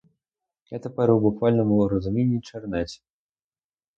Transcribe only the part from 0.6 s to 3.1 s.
Я тепер у буквальному розумінні чернець.